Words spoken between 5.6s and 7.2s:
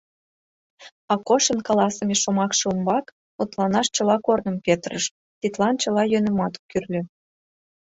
чыла йӧнымат кӱрльӧ.